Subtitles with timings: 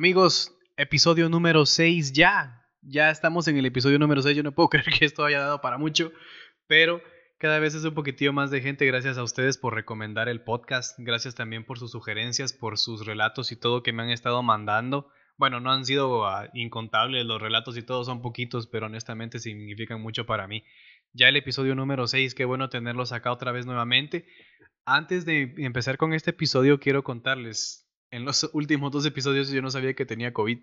[0.00, 2.66] Amigos, episodio número 6 ya.
[2.80, 4.34] Ya estamos en el episodio número 6.
[4.34, 6.10] Yo no puedo creer que esto haya dado para mucho,
[6.66, 7.02] pero
[7.36, 8.86] cada vez es un poquitillo más de gente.
[8.86, 10.98] Gracias a ustedes por recomendar el podcast.
[10.98, 15.10] Gracias también por sus sugerencias, por sus relatos y todo que me han estado mandando.
[15.36, 20.00] Bueno, no han sido ah, incontables los relatos y todos son poquitos, pero honestamente significan
[20.00, 20.64] mucho para mí.
[21.12, 24.24] Ya el episodio número 6, qué bueno tenerlos acá otra vez nuevamente.
[24.86, 29.70] Antes de empezar con este episodio, quiero contarles en los últimos dos episodios yo no
[29.70, 30.58] sabía que tenía COVID.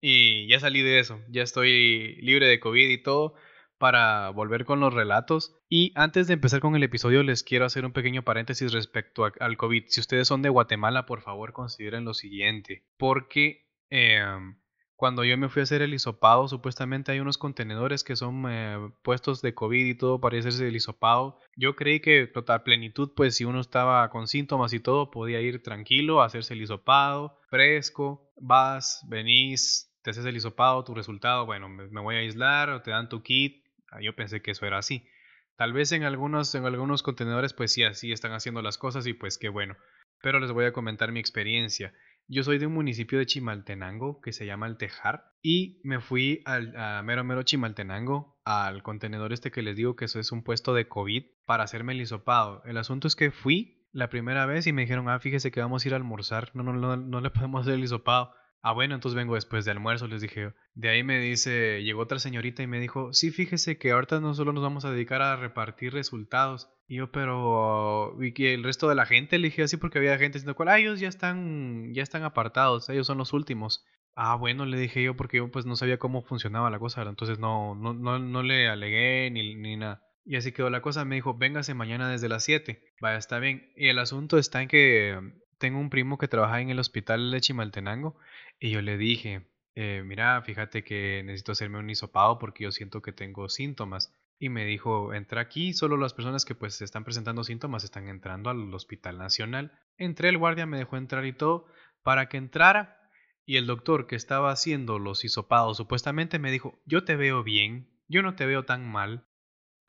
[0.00, 1.20] Y ya salí de eso.
[1.28, 3.34] Ya estoy libre de COVID y todo
[3.78, 5.56] para volver con los relatos.
[5.68, 9.56] Y antes de empezar con el episodio les quiero hacer un pequeño paréntesis respecto al
[9.56, 9.84] COVID.
[9.88, 12.84] Si ustedes son de Guatemala, por favor consideren lo siguiente.
[12.96, 14.56] Porque em,
[15.02, 18.78] cuando yo me fui a hacer el hisopado, supuestamente hay unos contenedores que son eh,
[19.02, 21.40] puestos de COVID y todo para hacerse el hisopado.
[21.56, 25.60] Yo creí que total plenitud, pues si uno estaba con síntomas y todo, podía ir
[25.60, 31.68] tranquilo a hacerse el hisopado, fresco, vas, venís, te haces el hisopado, tu resultado, bueno,
[31.68, 33.66] me, voy a aislar o te dan tu kit.
[33.90, 35.08] Ah, yo pensé que eso era así.
[35.56, 39.14] Tal vez en algunos, en algunos contenedores, pues sí, así están haciendo las cosas y
[39.14, 39.76] pues qué bueno.
[40.22, 41.92] Pero les voy a comentar mi experiencia.
[42.28, 46.40] Yo soy de un municipio de Chimaltenango que se llama El Tejar y me fui
[46.44, 50.42] al, a mero mero Chimaltenango al contenedor este que les digo que eso es un
[50.42, 52.62] puesto de COVID para hacerme el hisopado.
[52.64, 55.84] El asunto es que fui la primera vez y me dijeron, ah, fíjese que vamos
[55.84, 58.32] a ir a almorzar, no, no, no, no le podemos hacer el hisopado.
[58.64, 60.52] Ah, bueno, entonces vengo después de almuerzo, les dije.
[60.74, 64.34] De ahí me dice, llegó otra señorita y me dijo, sí, fíjese que ahorita no
[64.34, 66.70] solo nos vamos a dedicar a repartir resultados.
[66.86, 70.16] Y yo, pero, y que el resto de la gente, le dije así porque había
[70.16, 73.84] gente diciendo, ah, ellos ya están, ya están apartados, ellos son los últimos.
[74.14, 77.38] Ah, bueno, le dije yo porque yo pues no sabía cómo funcionaba la cosa, entonces
[77.40, 80.02] no, no, no, no le alegué ni, ni nada.
[80.24, 82.80] Y así quedó la cosa, me dijo, véngase mañana desde las 7.
[83.00, 83.72] Vaya, está bien.
[83.74, 85.18] Y el asunto está en que
[85.62, 88.16] tengo un primo que trabaja en el hospital de Chimaltenango
[88.58, 89.46] y yo le dije,
[89.76, 94.12] eh, mira, fíjate que necesito hacerme un hisopado porque yo siento que tengo síntomas.
[94.40, 98.50] Y me dijo, entra aquí, solo las personas que pues están presentando síntomas están entrando
[98.50, 99.70] al Hospital Nacional.
[99.98, 101.66] Entré, el guardia me dejó entrar y todo
[102.02, 102.98] para que entrara.
[103.46, 107.88] Y el doctor que estaba haciendo los hisopados supuestamente me dijo, yo te veo bien,
[108.08, 109.28] yo no te veo tan mal.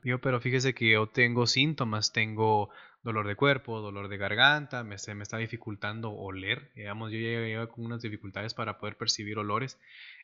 [0.04, 2.70] Yo, pero fíjese que yo tengo síntomas, tengo
[3.04, 7.40] dolor de cuerpo, dolor de garganta, me, se me está dificultando oler, digamos, yo ya
[7.40, 9.78] llevo con unas dificultades para poder percibir olores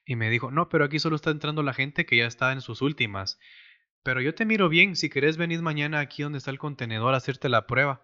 [0.07, 2.63] y me dijo, no, pero aquí solo está entrando la gente que ya está en
[2.63, 3.39] sus últimas,
[4.03, 7.19] pero yo te miro bien, si querés venir mañana aquí donde está el contenedor a
[7.19, 8.03] hacerte la prueba.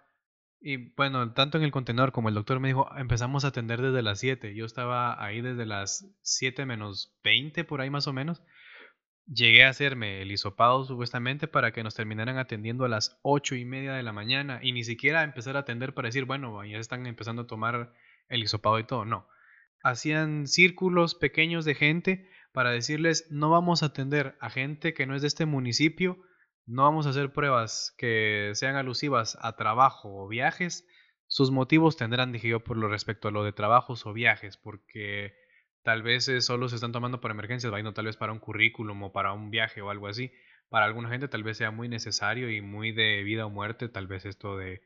[0.60, 4.02] Y bueno, tanto en el contenedor como el doctor me dijo, empezamos a atender desde
[4.02, 8.42] las 7, yo estaba ahí desde las 7 menos 20 por ahí más o menos
[9.26, 13.64] Llegué a hacerme el hisopado supuestamente para que nos terminaran atendiendo a las ocho y
[13.64, 17.06] media de la mañana y ni siquiera empezar a atender para decir, bueno, ya están
[17.06, 17.92] empezando a tomar
[18.28, 19.04] el hisopado y todo.
[19.04, 19.26] No.
[19.82, 25.16] Hacían círculos pequeños de gente para decirles, no vamos a atender a gente que no
[25.16, 26.22] es de este municipio,
[26.64, 30.86] no vamos a hacer pruebas que sean alusivas a trabajo o viajes.
[31.26, 35.34] Sus motivos tendrán, dije yo, por lo respecto a lo de trabajos o viajes, porque
[35.86, 39.04] Tal vez eh, solo se están tomando por emergencias, no tal vez para un currículum
[39.04, 40.32] o para un viaje o algo así.
[40.68, 44.08] Para alguna gente tal vez sea muy necesario y muy de vida o muerte, tal
[44.08, 44.82] vez esto de,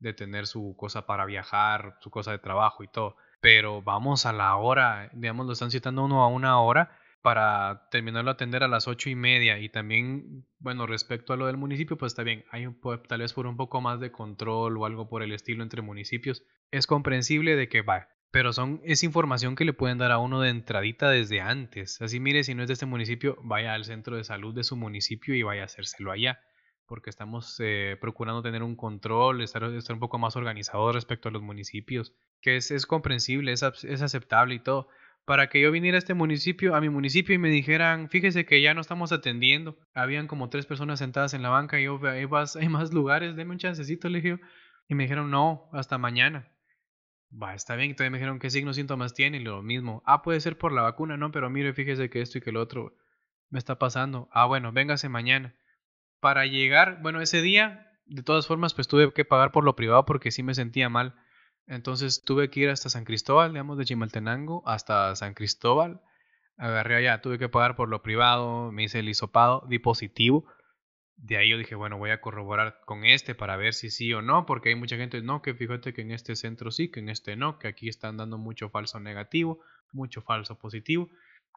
[0.00, 3.14] de tener su cosa para viajar, su cosa de trabajo y todo.
[3.40, 8.30] Pero vamos a la hora, digamos, lo están citando uno a una hora para terminarlo
[8.30, 9.60] a atender a las ocho y media.
[9.60, 13.32] Y también, bueno, respecto a lo del municipio, pues está bien, hay un, tal vez
[13.32, 16.42] por un poco más de control o algo por el estilo entre municipios.
[16.72, 20.40] Es comprensible de que va, pero son, es información que le pueden dar a uno
[20.40, 22.00] de entradita desde antes.
[22.00, 24.76] Así mire, si no es de este municipio, vaya al centro de salud de su
[24.76, 26.40] municipio y vaya a hacérselo allá.
[26.86, 31.32] Porque estamos eh, procurando tener un control, estar, estar, un poco más organizado respecto a
[31.32, 32.14] los municipios.
[32.40, 34.88] Que es, es comprensible, es, es aceptable y todo.
[35.24, 38.62] Para que yo viniera a este municipio, a mi municipio, y me dijeran, fíjese que
[38.62, 39.76] ya no estamos atendiendo.
[39.92, 43.36] Habían como tres personas sentadas en la banca y yo, hay más, hay más lugares,
[43.36, 44.40] deme un chancecito, le dije.
[44.88, 46.48] Y me dijeron, no, hasta mañana.
[47.30, 47.94] Va, está bien.
[47.94, 50.02] Todavía me dijeron qué signos síntomas tiene y lo mismo.
[50.04, 52.60] Ah, puede ser por la vacuna, no, pero mire, fíjese que esto y que lo
[52.60, 52.94] otro
[53.50, 54.28] me está pasando.
[54.32, 55.54] Ah, bueno, véngase mañana.
[56.20, 60.04] Para llegar, bueno, ese día, de todas formas, pues tuve que pagar por lo privado
[60.04, 61.14] porque sí me sentía mal.
[61.66, 66.00] Entonces tuve que ir hasta San Cristóbal, digamos, de Chimaltenango hasta San Cristóbal.
[66.56, 70.46] Agarré allá, tuve que pagar por lo privado, me hice el hisopado, di positivo
[71.22, 74.22] de ahí yo dije, bueno, voy a corroborar con este para ver si sí o
[74.22, 77.08] no, porque hay mucha gente, no, que fíjate que en este centro sí, que en
[77.08, 79.60] este no, que aquí están dando mucho falso negativo,
[79.92, 81.10] mucho falso positivo.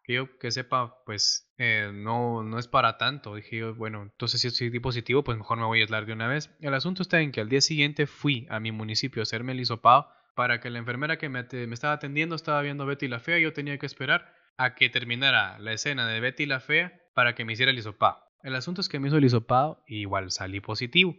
[0.06, 3.36] Que yo que sepa, pues eh, no, no es para tanto.
[3.36, 6.27] Dije yo, bueno, entonces si estoy positivo, pues mejor me voy a aislar de una
[6.27, 6.50] vez.
[6.59, 9.62] El asunto está en que al día siguiente fui a mi municipio a hacerme el
[9.62, 13.39] hisopado para que la enfermera que me, me estaba atendiendo estaba viendo Betty la Fea,
[13.39, 17.45] yo tenía que esperar a que terminara la escena de Betty la Fea para que
[17.45, 18.32] me hiciera el hisopado.
[18.44, 21.16] El asunto es que me hizo el hisopado y igual salí positivo.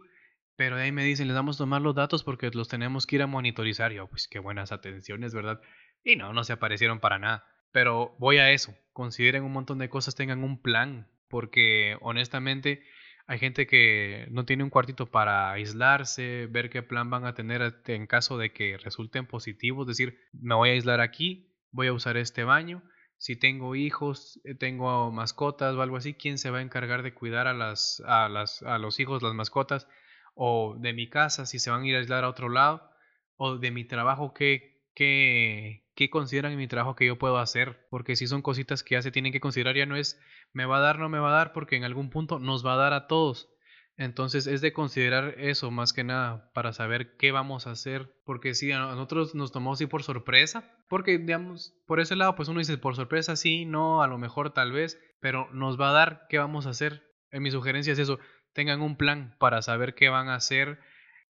[0.55, 3.23] Pero de ahí me dicen, les damos tomar los datos porque los tenemos que ir
[3.23, 3.91] a monitorizar.
[3.91, 5.59] Yo, pues qué buenas atenciones, ¿verdad?
[6.03, 7.45] Y no, no se aparecieron para nada.
[7.71, 8.73] Pero voy a eso.
[8.93, 11.09] Consideren un montón de cosas, tengan un plan.
[11.27, 12.83] Porque honestamente
[13.27, 17.81] hay gente que no tiene un cuartito para aislarse, ver qué plan van a tener
[17.87, 19.89] en caso de que resulten positivos.
[19.89, 22.83] Es decir, me voy a aislar aquí, voy a usar este baño.
[23.25, 27.13] Si tengo hijos, eh, tengo mascotas o algo así, ¿quién se va a encargar de
[27.13, 29.87] cuidar a, las, a, las, a los hijos, las mascotas?
[30.35, 32.91] o de mi casa, si se van a ir a aislar a otro lado,
[33.37, 37.87] o de mi trabajo, ¿qué, qué, qué consideran en mi trabajo que yo puedo hacer?
[37.89, 40.19] Porque si son cositas que ya se tienen que considerar, ya no es
[40.53, 42.73] me va a dar, no me va a dar, porque en algún punto nos va
[42.73, 43.49] a dar a todos.
[43.97, 48.53] Entonces es de considerar eso más que nada para saber qué vamos a hacer, porque
[48.53, 52.59] si a nosotros nos tomamos así por sorpresa, porque digamos, por ese lado pues uno
[52.59, 56.25] dice por sorpresa sí, no, a lo mejor tal vez, pero nos va a dar
[56.29, 57.03] qué vamos a hacer.
[57.31, 58.19] En mi sugerencia es eso,
[58.53, 60.79] tengan un plan para saber qué van a hacer,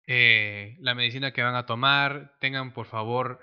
[0.06, 3.40] eh, la medicina que van a tomar, tengan por favor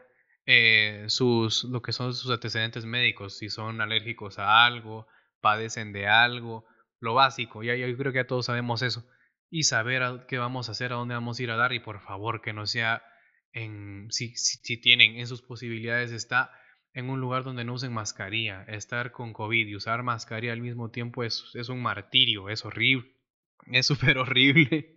[0.47, 5.07] eh, sus, lo que son sus antecedentes médicos, si son alérgicos a algo,
[5.41, 6.65] padecen de algo,
[7.01, 9.05] lo básico, ya yo creo que ya todos sabemos eso,
[9.49, 11.99] y saber qué vamos a hacer, a dónde vamos a ir a dar, y por
[11.99, 13.03] favor que no sea
[13.51, 16.51] en, si, si, tienen en sus posibilidades, está
[16.93, 20.91] en un lugar donde no usen mascarilla, estar con COVID y usar mascarilla al mismo
[20.91, 23.21] tiempo es, es un martirio, es horrible
[23.71, 24.95] es súper horrible.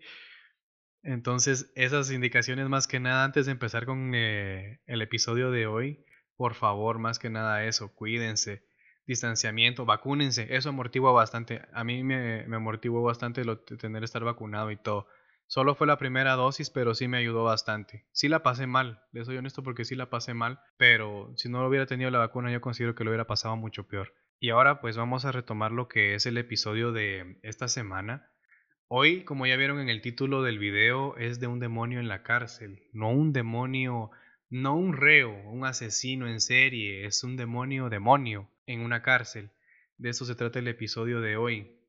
[1.03, 6.05] Entonces, esas indicaciones más que nada, antes de empezar con eh, el episodio de hoy,
[6.37, 8.65] por favor, más que nada eso, cuídense,
[9.07, 11.63] distanciamiento, vacúnense, eso amortigua bastante.
[11.73, 15.07] A mí me, me amortiguó bastante lo de tener estar vacunado y todo.
[15.47, 18.07] Solo fue la primera dosis, pero sí me ayudó bastante.
[18.13, 21.67] Sí la pasé mal, le soy honesto porque sí la pasé mal, pero si no
[21.67, 24.15] hubiera tenido la vacuna yo considero que lo hubiera pasado mucho peor.
[24.41, 28.31] Y ahora pues vamos a retomar lo que es el episodio de esta semana
[28.97, 32.23] Hoy, como ya vieron en el título del video, es de un demonio en la
[32.23, 34.11] cárcel, no un demonio,
[34.51, 39.51] no un reo, un asesino en serie, es un demonio demonio en una cárcel.
[39.97, 41.81] De eso se trata el episodio de hoy.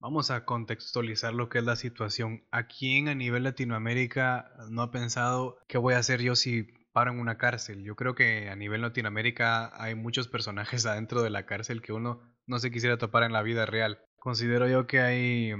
[0.00, 2.44] Vamos a contextualizar lo que es la situación.
[2.52, 7.10] ¿A quién a nivel Latinoamérica no ha pensado qué voy a hacer yo si paro
[7.10, 7.82] en una cárcel?
[7.82, 12.22] Yo creo que a nivel Latinoamérica hay muchos personajes adentro de la cárcel que uno
[12.46, 14.00] no se quisiera topar en la vida real.
[14.18, 15.52] Considero yo que hay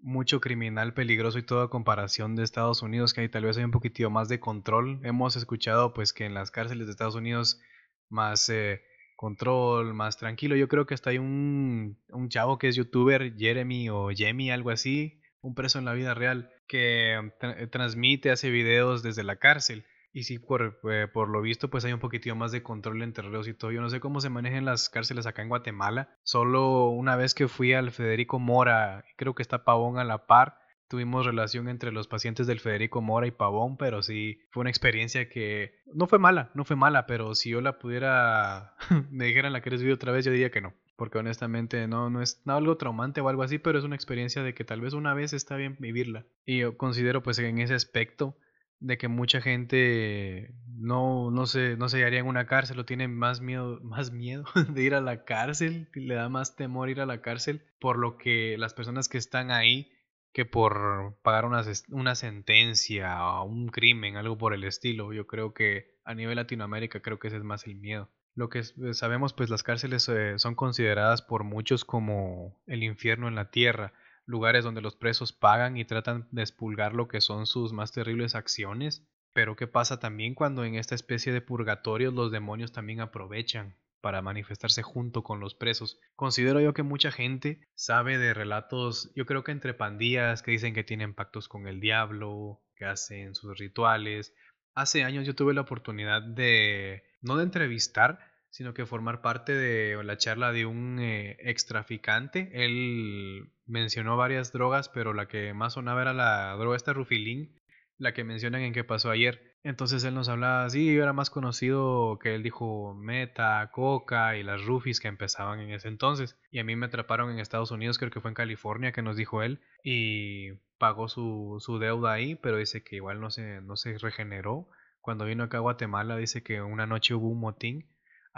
[0.00, 3.70] mucho criminal peligroso y toda comparación de Estados Unidos, que ahí tal vez hay un
[3.70, 5.00] poquitito más de control.
[5.04, 7.60] Hemos escuchado pues que en las cárceles de Estados Unidos
[8.08, 8.82] más eh,
[9.18, 10.54] control, más tranquilo.
[10.54, 14.70] Yo creo que hasta hay un, un chavo que es youtuber, Jeremy o Jemmy, algo
[14.70, 17.32] así, un preso en la vida real, que
[17.72, 19.84] transmite, hace videos desde la cárcel.
[20.12, 23.28] Y sí, por, eh, por, lo visto, pues hay un poquitito más de control entre
[23.28, 23.72] reos y todo.
[23.72, 26.16] Yo no sé cómo se manejan las cárceles acá en Guatemala.
[26.22, 30.60] Solo una vez que fui al Federico Mora, creo que está Pavón a la par,
[30.88, 35.28] tuvimos relación entre los pacientes del Federico Mora y Pavón, pero sí fue una experiencia
[35.28, 38.74] que no fue mala, no fue mala, pero si yo la pudiera,
[39.10, 40.74] me dijeran la quieres vivir otra vez, yo diría que no.
[40.96, 44.52] Porque honestamente no, no es algo traumante o algo así, pero es una experiencia de
[44.52, 46.26] que tal vez una vez está bien vivirla.
[46.44, 48.36] Y yo considero pues en ese aspecto
[48.80, 53.06] de que mucha gente no, no, se, no se haría en una cárcel o tiene
[53.06, 57.06] más miedo, más miedo de ir a la cárcel, le da más temor ir a
[57.06, 59.92] la cárcel por lo que las personas que están ahí
[60.32, 65.12] que por pagar una, una sentencia o un crimen, algo por el estilo.
[65.12, 68.10] Yo creo que a nivel Latinoamérica creo que ese es más el miedo.
[68.34, 73.34] Lo que sabemos, pues las cárceles eh, son consideradas por muchos como el infierno en
[73.34, 73.92] la tierra
[74.28, 78.34] lugares donde los presos pagan y tratan de expulgar lo que son sus más terribles
[78.34, 79.02] acciones.
[79.32, 84.22] Pero ¿qué pasa también cuando en esta especie de purgatorios los demonios también aprovechan para
[84.22, 85.98] manifestarse junto con los presos?
[86.16, 90.74] Considero yo que mucha gente sabe de relatos, yo creo que entre pandillas que dicen
[90.74, 94.34] que tienen pactos con el diablo, que hacen sus rituales.
[94.74, 100.02] Hace años yo tuve la oportunidad de, no de entrevistar, sino que formar parte de
[100.02, 102.50] la charla de un eh, ex traficante.
[102.52, 107.60] Él mencionó varias drogas, pero la que más sonaba era la droga esta Rufilín,
[107.98, 109.47] la que mencionan en qué pasó ayer.
[109.64, 114.42] Entonces él nos hablaba así, yo era más conocido que él dijo Meta, Coca y
[114.42, 116.38] las Rufis que empezaban en ese entonces.
[116.50, 119.16] Y a mí me atraparon en Estados Unidos, creo que fue en California que nos
[119.16, 123.76] dijo él, y pagó su, su deuda ahí, pero dice que igual no se, no
[123.76, 124.68] se regeneró.
[125.00, 127.88] Cuando vino acá a Guatemala dice que una noche hubo un motín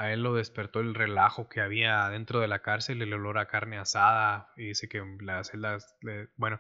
[0.01, 3.49] a él lo despertó el relajo que había dentro de la cárcel, el olor a
[3.49, 5.95] carne asada, y dice que las celdas,
[6.37, 6.59] bueno,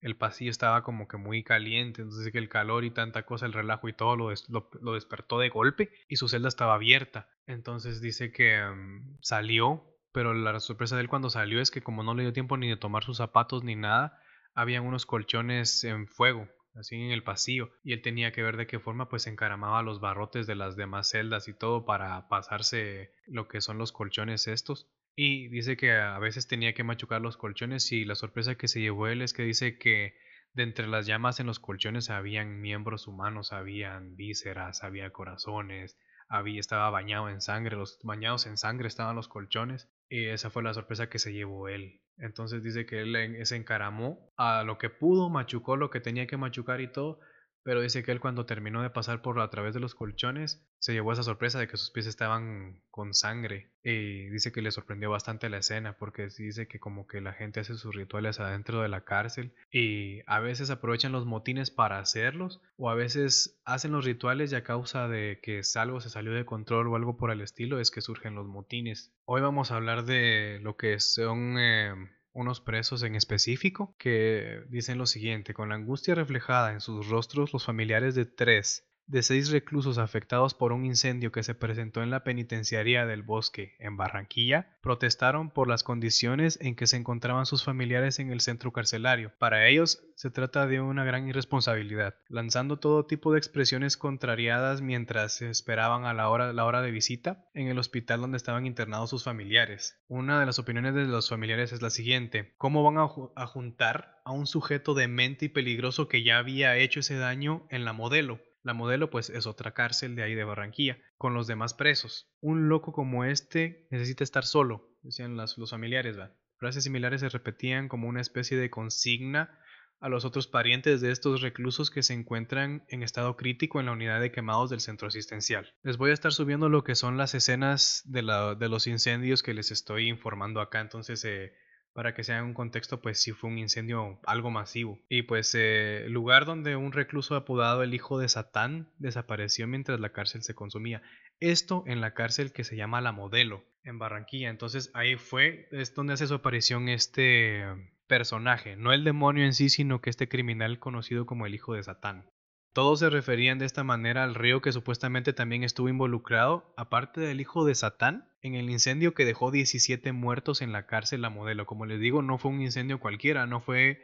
[0.00, 3.52] el pasillo estaba como que muy caliente, entonces que el calor y tanta cosa, el
[3.52, 7.28] relajo y todo lo, lo, despertó de golpe y su celda estaba abierta.
[7.46, 12.02] Entonces dice que mm, salió, pero la sorpresa de él cuando salió es que como
[12.02, 14.18] no le dio tiempo ni de tomar sus zapatos ni nada,
[14.54, 18.66] habían unos colchones en fuego, así en el pasillo, y él tenía que ver de
[18.66, 23.48] qué forma pues encaramaba los barrotes de las demás celdas y todo para pasarse lo
[23.48, 24.88] que son los colchones estos.
[25.16, 28.80] Y dice que a veces tenía que machucar los colchones y la sorpresa que se
[28.80, 30.14] llevó él es que dice que
[30.54, 35.96] de entre las llamas en los colchones habían miembros humanos, habían vísceras, había corazones,
[36.28, 40.62] había, estaba bañado en sangre, los bañados en sangre estaban los colchones y esa fue
[40.62, 42.00] la sorpresa que se llevó él.
[42.18, 46.36] Entonces dice que él se encaramó a lo que pudo, machucó lo que tenía que
[46.36, 47.20] machucar y todo,
[47.62, 50.92] pero dice que él cuando terminó de pasar por a través de los colchones se
[50.92, 55.10] llevó esa sorpresa de que sus pies estaban con sangre y dice que le sorprendió
[55.10, 58.88] bastante la escena porque dice que como que la gente hace sus rituales adentro de
[58.88, 64.04] la cárcel y a veces aprovechan los motines para hacerlos o a veces hacen los
[64.04, 67.40] rituales y a causa de que algo se salió de control o algo por el
[67.40, 69.12] estilo es que surgen los motines.
[69.24, 71.56] Hoy vamos a hablar de lo que son...
[71.58, 71.94] Eh,
[72.40, 77.52] unos presos en específico que dicen lo siguiente, con la angustia reflejada en sus rostros,
[77.52, 82.10] los familiares de tres de seis reclusos afectados por un incendio que se presentó en
[82.10, 87.64] la penitenciaría del Bosque, en Barranquilla, protestaron por las condiciones en que se encontraban sus
[87.64, 89.32] familiares en el centro carcelario.
[89.38, 95.42] Para ellos se trata de una gran irresponsabilidad, lanzando todo tipo de expresiones contrariadas mientras
[95.42, 99.24] esperaban a la hora, la hora de visita en el hospital donde estaban internados sus
[99.24, 99.98] familiares.
[100.06, 104.20] Una de las opiniones de los familiares es la siguiente, ¿cómo van a, a juntar
[104.24, 108.38] a un sujeto demente y peligroso que ya había hecho ese daño en la modelo?
[108.62, 112.30] La modelo pues es otra cárcel de ahí de Barranquilla, con los demás presos.
[112.40, 116.16] Un loco como este necesita estar solo, decían los familiares.
[116.56, 119.58] Frases similares se repetían como una especie de consigna
[120.00, 123.92] a los otros parientes de estos reclusos que se encuentran en estado crítico en la
[123.92, 125.74] unidad de quemados del centro asistencial.
[125.82, 128.22] Les voy a estar subiendo lo que son las escenas de,
[128.58, 131.52] de los incendios que les estoy informando acá, entonces eh,
[131.92, 134.98] para que sea un contexto, pues sí fue un incendio algo masivo.
[135.08, 140.12] Y pues eh, lugar donde un recluso apodado el hijo de Satán desapareció mientras la
[140.12, 141.02] cárcel se consumía.
[141.40, 144.50] Esto en la cárcel que se llama La Modelo, en Barranquilla.
[144.50, 147.64] Entonces ahí fue, es donde hace su aparición este
[148.06, 151.82] personaje, no el demonio en sí, sino que este criminal conocido como el hijo de
[151.82, 152.26] Satán.
[152.72, 157.40] Todos se referían de esta manera al río que supuestamente también estuvo involucrado, aparte del
[157.40, 161.66] hijo de Satán, en el incendio que dejó 17 muertos en la cárcel La Modelo.
[161.66, 164.00] Como les digo, no fue un incendio cualquiera, no fue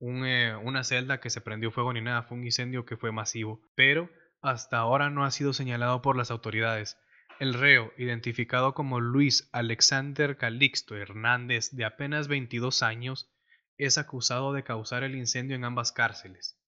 [0.00, 3.62] eh, una celda que se prendió fuego ni nada, fue un incendio que fue masivo.
[3.74, 4.10] Pero
[4.42, 6.98] hasta ahora no ha sido señalado por las autoridades.
[7.38, 13.32] El reo, identificado como Luis Alexander Calixto Hernández, de apenas 22 años,
[13.78, 16.59] es acusado de causar el incendio en ambas cárceles.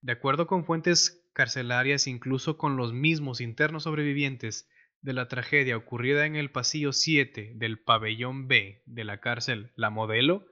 [0.00, 4.68] De acuerdo con fuentes carcelarias, incluso con los mismos internos sobrevivientes
[5.00, 9.90] de la tragedia ocurrida en el pasillo 7 del pabellón B de la cárcel La
[9.90, 10.46] Modelo,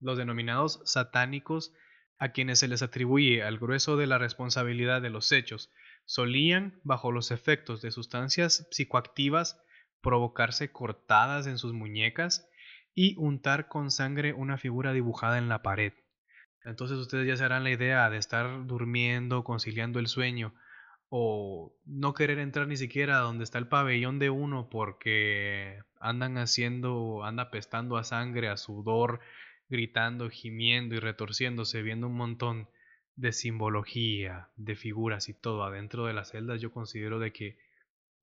[0.00, 1.72] los denominados satánicos,
[2.18, 5.70] a quienes se les atribuye al grueso de la responsabilidad de los hechos,
[6.06, 9.60] solían, bajo los efectos de sustancias psicoactivas,
[10.00, 12.48] provocarse cortadas en sus muñecas
[12.94, 15.92] y untar con sangre una figura dibujada en la pared.
[16.66, 20.52] Entonces ustedes ya se harán la idea de estar durmiendo, conciliando el sueño,
[21.08, 27.24] o no querer entrar ni siquiera donde está el pabellón de uno porque andan haciendo,
[27.24, 29.20] anda pestando a sangre, a sudor,
[29.68, 32.68] gritando, gimiendo y retorciéndose, viendo un montón
[33.14, 37.58] de simbología, de figuras y todo adentro de las celdas, yo considero de que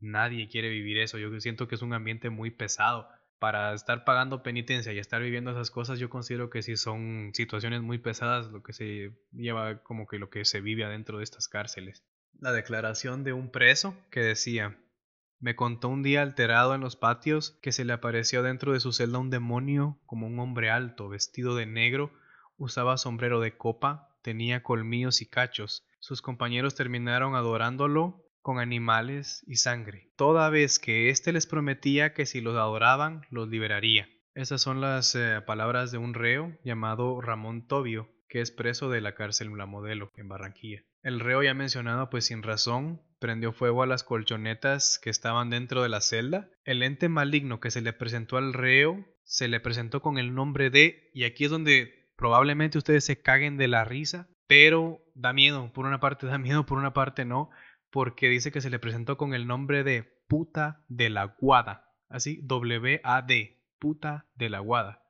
[0.02, 1.18] nadie quiere vivir eso.
[1.18, 3.08] Yo siento que es un ambiente muy pesado
[3.44, 7.82] para estar pagando penitencia y estar viviendo esas cosas, yo considero que sí son situaciones
[7.82, 11.50] muy pesadas lo que se lleva como que lo que se vive adentro de estas
[11.50, 12.06] cárceles.
[12.40, 14.78] La declaración de un preso que decía,
[15.42, 18.94] me contó un día alterado en los patios que se le apareció dentro de su
[18.94, 22.14] celda un demonio como un hombre alto, vestido de negro,
[22.56, 25.86] usaba sombrero de copa, tenía colmillos y cachos.
[26.00, 32.28] Sus compañeros terminaron adorándolo con animales y sangre, toda vez que éste les prometía que
[32.28, 34.08] si los adoraban los liberaría.
[34.36, 39.00] Esas son las eh, palabras de un reo llamado Ramón Tobio, que es preso de
[39.00, 40.84] la cárcel La Modelo, en Barranquilla.
[41.04, 45.82] El reo ya mencionado, pues sin razón, prendió fuego a las colchonetas que estaban dentro
[45.82, 46.50] de la celda.
[46.66, 50.70] El ente maligno que se le presentó al reo se le presentó con el nombre
[50.70, 55.72] de, y aquí es donde probablemente ustedes se caguen de la risa, pero da miedo,
[55.74, 57.50] por una parte da miedo, por una parte no,
[57.94, 62.40] porque dice que se le presentó con el nombre de puta de la guada, así
[62.42, 65.04] W-A-D, puta de la guada.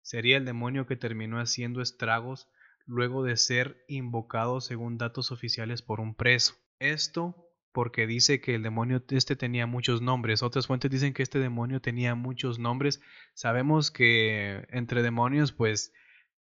[0.00, 2.48] Sería el demonio que terminó haciendo estragos
[2.86, 6.54] luego de ser invocado según datos oficiales por un preso.
[6.78, 10.42] Esto porque dice que el demonio este tenía muchos nombres.
[10.42, 13.02] Otras fuentes dicen que este demonio tenía muchos nombres.
[13.34, 15.92] Sabemos que entre demonios, pues,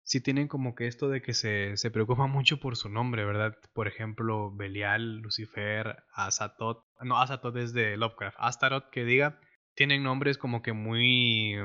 [0.03, 3.57] sí tienen como que esto de que se, se preocupa mucho por su nombre, ¿verdad?
[3.74, 6.83] Por ejemplo, Belial, Lucifer, Azatoth.
[7.01, 8.38] No, Azatoth es de Lovecraft.
[8.39, 9.39] Astaroth, que diga
[9.75, 11.55] tienen nombres como que muy,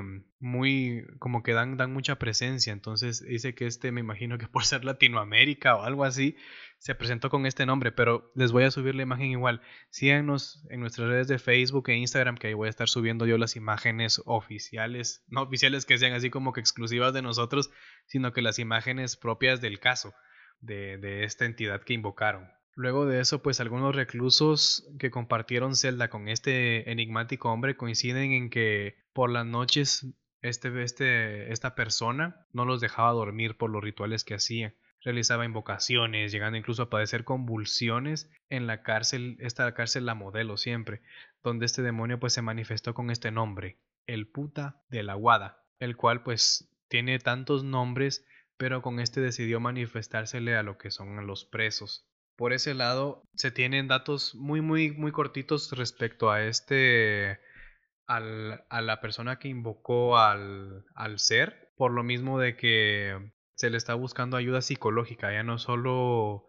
[0.40, 2.72] muy, como que dan, dan mucha presencia.
[2.72, 6.36] Entonces dice que este, me imagino que por ser Latinoamérica o algo así,
[6.78, 9.60] se presentó con este nombre, pero les voy a subir la imagen igual.
[9.90, 13.36] Síganos en nuestras redes de Facebook e Instagram, que ahí voy a estar subiendo yo
[13.36, 17.70] las imágenes oficiales, no oficiales que sean así como que exclusivas de nosotros,
[18.06, 20.14] sino que las imágenes propias del caso,
[20.60, 22.48] de, de esta entidad que invocaron.
[22.74, 28.50] Luego de eso, pues algunos reclusos que compartieron celda con este enigmático hombre coinciden en
[28.50, 30.06] que por las noches
[30.42, 34.74] este, este, esta persona no los dejaba dormir por los rituales que hacía.
[35.02, 41.02] Realizaba invocaciones, llegando incluso a padecer convulsiones en la cárcel, esta cárcel la modelo siempre,
[41.42, 45.96] donde este demonio pues se manifestó con este nombre, el puta de la guada, el
[45.96, 48.26] cual pues tiene tantos nombres,
[48.56, 52.06] pero con este decidió manifestársele a lo que son los presos.
[52.36, 57.40] Por ese lado se tienen datos muy, muy, muy cortitos respecto a este,
[58.06, 63.70] al, a la persona que invocó al, al ser, por lo mismo de que se
[63.70, 66.46] le está buscando ayuda psicológica, ya no solo,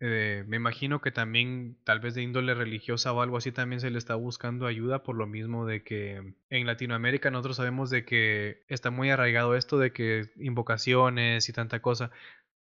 [0.00, 3.90] eh, me imagino que también tal vez de índole religiosa o algo así también se
[3.90, 8.64] le está buscando ayuda por lo mismo de que en Latinoamérica nosotros sabemos de que
[8.68, 12.10] está muy arraigado esto de que invocaciones y tanta cosa,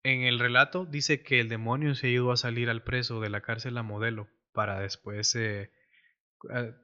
[0.05, 3.41] en el relato dice que el demonio se ayudó a salir al preso de la
[3.41, 5.71] cárcel a modelo para después eh,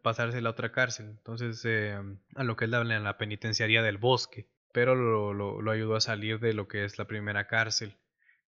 [0.03, 1.07] pasarse a la otra cárcel.
[1.11, 1.97] Entonces, eh,
[2.35, 4.49] a lo que habla en la penitenciaría del bosque.
[4.73, 7.97] Pero lo, lo, ayudó a salir de lo que es la primera cárcel.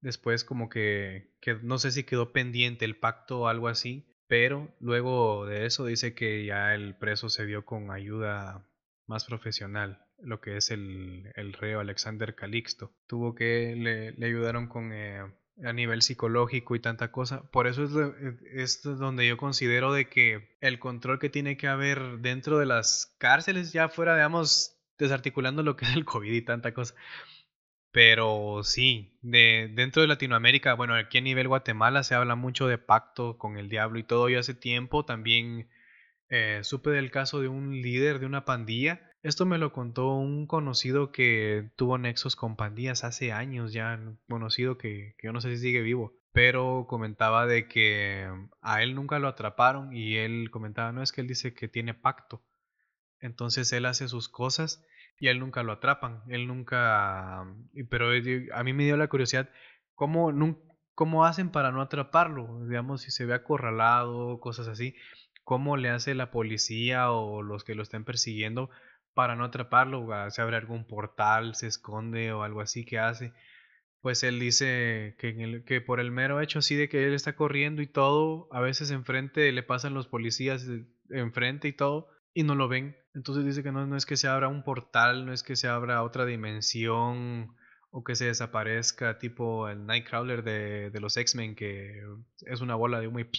[0.02, 4.08] Después como que, que no sé si quedó pendiente el pacto o algo así.
[4.28, 8.67] Pero luego de eso dice que ya el preso se vio con ayuda
[9.06, 12.91] más profesional lo que es el, el reo Alexander Calixto.
[13.08, 15.21] Tuvo que, le, le ayudaron con eh,
[15.63, 17.43] a nivel psicológico y tanta cosa.
[17.52, 22.19] Por eso es, es, donde yo considero de que el control que tiene que haber
[22.19, 26.73] dentro de las cárceles, ya fuera, digamos, desarticulando lo que es el COVID y tanta
[26.73, 26.95] cosa.
[27.91, 32.79] Pero sí, de, dentro de Latinoamérica, bueno, aquí a nivel Guatemala se habla mucho de
[32.79, 34.29] pacto con el diablo y todo.
[34.29, 35.69] Y hace tiempo también
[36.29, 40.47] eh, supe del caso de un líder de una pandilla esto me lo contó un
[40.47, 45.56] conocido que tuvo nexos con pandillas hace años ya, conocido que, que yo no sé
[45.56, 48.29] si sigue vivo, pero comentaba de que
[48.62, 51.93] a él nunca lo atraparon y él comentaba, no es que él dice que tiene
[51.93, 52.43] pacto,
[53.23, 54.86] entonces él hace sus cosas
[55.19, 57.45] y él nunca lo atrapan, él nunca,
[57.89, 58.09] pero
[58.53, 59.49] a mí me dio la curiosidad,
[59.95, 60.31] ¿cómo,
[60.93, 62.65] cómo hacen para no atraparlo?
[62.67, 64.95] Digamos, si se ve acorralado, cosas así,
[65.43, 68.69] ¿cómo le hace la policía o los que lo estén persiguiendo?
[69.13, 73.33] para no atraparlo, se abre algún portal, se esconde o algo así que hace.
[74.01, 77.81] Pues él dice que, que por el mero hecho así de que él está corriendo
[77.81, 80.67] y todo, a veces enfrente le pasan los policías
[81.09, 82.95] enfrente y todo y no lo ven.
[83.13, 85.67] Entonces dice que no, no es que se abra un portal, no es que se
[85.67, 87.55] abra otra dimensión
[87.91, 92.01] o que se desaparezca tipo el Nightcrawler de, de los X-Men que
[92.41, 93.29] es una bola de humo y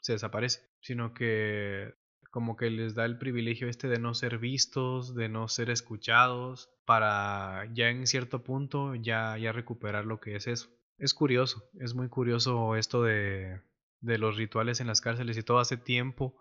[0.00, 1.94] se desaparece, sino que
[2.32, 6.70] como que les da el privilegio este de no ser vistos, de no ser escuchados,
[6.86, 10.70] para ya en cierto punto ya, ya recuperar lo que es eso.
[10.98, 13.60] Es curioso, es muy curioso esto de,
[14.00, 16.34] de los rituales en las cárceles y todo hace tiempo.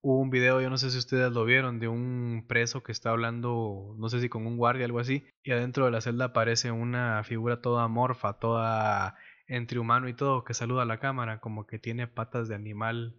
[0.00, 3.10] Hubo un video, yo no sé si ustedes lo vieron, de un preso que está
[3.10, 6.26] hablando, no sé si con un guardia o algo así, y adentro de la celda
[6.26, 9.16] aparece una figura toda amorfa, toda
[9.48, 13.16] entre humano y todo, que saluda a la cámara, como que tiene patas de animal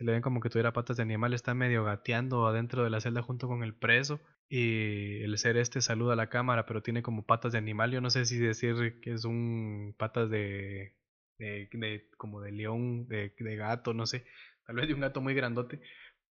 [0.00, 3.02] se le ven como que tuviera patas de animal, está medio gateando adentro de la
[3.02, 7.02] celda junto con el preso y el ser este saluda a la cámara, pero tiene
[7.02, 10.94] como patas de animal, yo no sé si decir que es un patas de,
[11.38, 14.24] de, como de león, de, de gato, no sé,
[14.66, 15.82] tal vez de un gato muy grandote,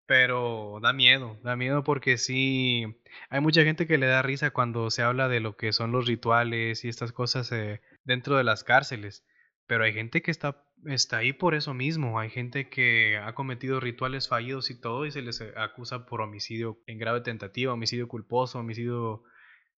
[0.09, 2.83] pero da miedo, da miedo porque sí,
[3.29, 6.07] hay mucha gente que le da risa cuando se habla de lo que son los
[6.07, 9.23] rituales y estas cosas eh, dentro de las cárceles.
[9.67, 12.19] Pero hay gente que está, está ahí por eso mismo.
[12.19, 16.81] Hay gente que ha cometido rituales fallidos y todo y se les acusa por homicidio
[16.87, 19.21] en grave tentativa, homicidio culposo, homicidio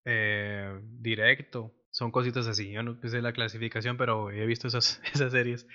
[0.06, 1.74] eh, directo.
[1.90, 2.70] Son cositas así.
[2.70, 5.66] Yo no sé la clasificación, pero he visto esas, esas series.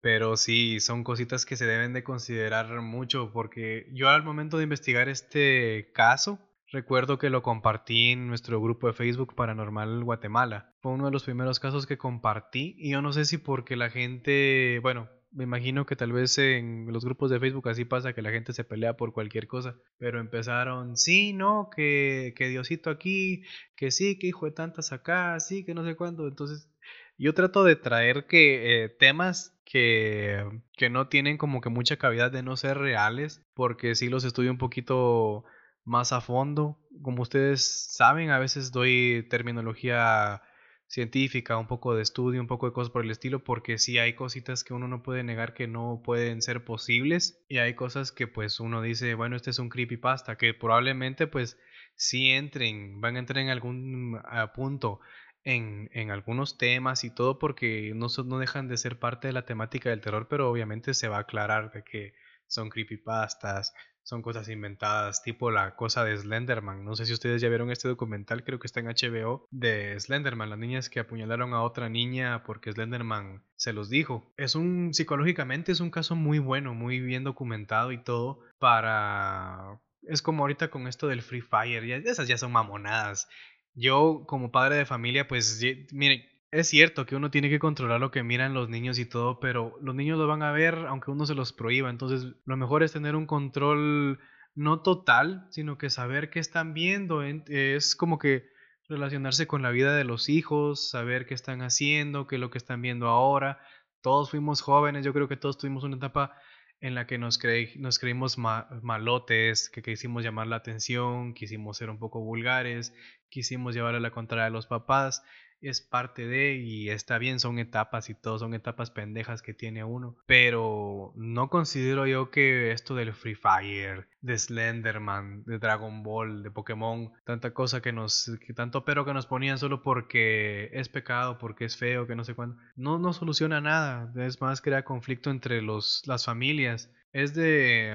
[0.00, 4.64] Pero sí, son cositas que se deben de considerar mucho porque yo al momento de
[4.64, 6.38] investigar este caso,
[6.72, 10.74] Recuerdo que lo compartí en nuestro grupo de Facebook Paranormal Guatemala.
[10.80, 13.88] Fue uno de los primeros casos que compartí y yo no sé si porque la
[13.88, 18.22] gente, bueno, me imagino que tal vez en los grupos de Facebook así pasa que
[18.22, 23.44] la gente se pelea por cualquier cosa, pero empezaron, sí, no, que, que Diosito aquí,
[23.76, 26.26] que sí, que hijo de tantas acá, sí, que no sé cuándo.
[26.26, 26.68] Entonces,
[27.16, 32.30] yo trato de traer que eh, temas que, que no tienen como que mucha cavidad
[32.30, 35.44] de no ser reales, porque sí los estudio un poquito
[35.84, 36.78] más a fondo.
[37.02, 40.40] Como ustedes saben, a veces doy terminología
[40.86, 44.14] científica, un poco de estudio, un poco de cosas por el estilo, porque sí hay
[44.14, 48.28] cositas que uno no puede negar que no pueden ser posibles y hay cosas que
[48.28, 51.58] pues uno dice, bueno, este es un creepypasta, que probablemente pues
[51.96, 55.00] sí entren, van a entrar en algún ah, punto
[55.46, 59.90] en, algunos temas y todo porque no, no dejan de ser parte de la temática
[59.90, 62.14] del terror, pero obviamente se va a aclarar de que
[62.48, 66.84] son creepypastas, son cosas inventadas, tipo la cosa de Slenderman.
[66.84, 70.50] No sé si ustedes ya vieron este documental, creo que está en HBO, de Slenderman,
[70.50, 74.32] las niñas que apuñalaron a otra niña porque Slenderman se los dijo.
[74.36, 79.80] Es un, psicológicamente es un caso muy bueno, muy bien documentado y todo para...
[80.02, 83.28] Es como ahorita con esto del Free Fire, ya, esas ya son mamonadas.
[83.76, 85.60] Yo como padre de familia, pues
[85.92, 89.38] miren, es cierto que uno tiene que controlar lo que miran los niños y todo,
[89.38, 91.90] pero los niños lo van a ver aunque uno se los prohíba.
[91.90, 94.18] Entonces, lo mejor es tener un control
[94.54, 97.22] no total, sino que saber qué están viendo.
[97.22, 98.48] Es como que
[98.88, 102.58] relacionarse con la vida de los hijos, saber qué están haciendo, qué es lo que
[102.58, 103.60] están viendo ahora.
[104.00, 106.32] Todos fuimos jóvenes, yo creo que todos tuvimos una etapa
[106.80, 107.40] en la que nos,
[107.76, 112.94] nos creímos malotes, que quisimos llamar la atención, quisimos ser un poco vulgares,
[113.28, 115.22] quisimos llevar a la contraria a los papás
[115.60, 119.84] es parte de y está bien, son etapas y todo, son etapas pendejas que tiene
[119.84, 120.16] uno.
[120.26, 126.50] Pero no considero yo que esto del Free Fire, de Slenderman, de Dragon Ball, de
[126.50, 131.38] Pokémon, tanta cosa que nos, que tanto pero que nos ponían solo porque es pecado,
[131.38, 134.12] porque es feo, que no sé cuándo, no, no soluciona nada.
[134.16, 136.90] Es más, crea conflicto entre los, las familias.
[137.12, 137.94] Es de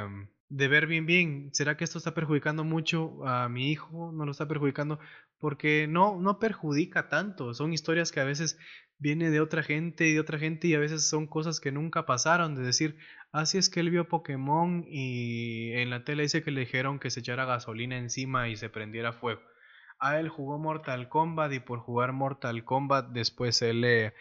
[0.51, 4.11] de ver bien bien, ¿será que esto está perjudicando mucho a mi hijo?
[4.11, 4.99] ¿No lo está perjudicando?
[5.41, 8.57] Porque no, no perjudica tanto, son historias que a veces
[8.99, 12.05] viene de otra gente y de otra gente y a veces son cosas que nunca
[12.05, 12.97] pasaron, de decir,
[13.31, 17.09] así es que él vio Pokémon y en la tele dice que le dijeron que
[17.09, 19.41] se echara gasolina encima y se prendiera fuego.
[19.99, 24.13] A él jugó Mortal Kombat y por jugar Mortal Kombat después él le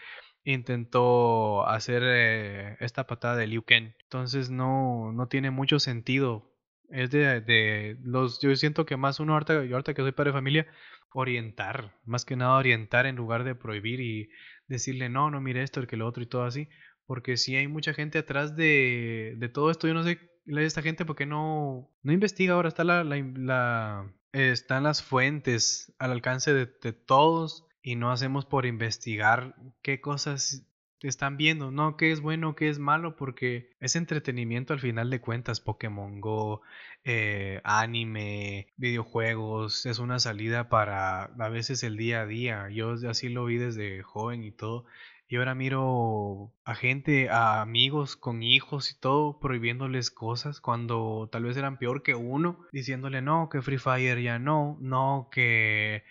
[0.45, 3.93] intentó hacer eh, esta patada de Liu Kang.
[4.03, 6.50] Entonces no, no tiene mucho sentido.
[6.91, 10.31] Es de, de, los, yo siento que más uno ahorita, yo ahorita que soy padre
[10.31, 10.67] de familia,
[11.13, 14.31] orientar, más que nada orientar en lugar de prohibir y
[14.69, 16.69] decirle no, no mire esto, el que lo otro y todo así.
[17.07, 21.05] Porque si hay mucha gente atrás de, de todo esto, yo no sé esta gente
[21.05, 26.93] porque no, no investiga ahora, está la, la, están las fuentes al alcance de, de
[26.93, 30.67] todos y no hacemos por investigar qué cosas
[31.03, 35.21] están viendo, no qué es bueno, qué es malo, porque es entretenimiento al final de
[35.21, 36.63] cuentas, Pokémon Go,
[37.05, 42.69] eh, anime, videojuegos, es una salida para a veces el día a día.
[42.71, 44.85] Yo así lo vi desde joven y todo.
[45.29, 51.45] Y ahora miro a gente, a amigos con hijos y todo, prohibiéndoles cosas cuando tal
[51.45, 56.03] vez eran peor que uno, diciéndole no, que Free Fire ya no, no, que